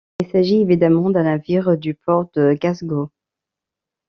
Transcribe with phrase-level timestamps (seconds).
[0.19, 3.11] Il s’agit évidemment d’un navire du port de Glasgow.